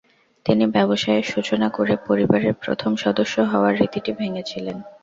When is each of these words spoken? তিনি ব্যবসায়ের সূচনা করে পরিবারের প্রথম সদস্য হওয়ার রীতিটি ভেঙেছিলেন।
তিনি 0.45 0.63
ব্যবসায়ের 0.67 1.25
সূচনা 1.25 1.67
করে 1.69 1.93
পরিবারের 2.07 2.53
প্রথম 2.63 2.91
সদস্য 3.03 3.35
হওয়ার 3.51 3.73
রীতিটি 3.79 4.11
ভেঙেছিলেন। 4.19 4.77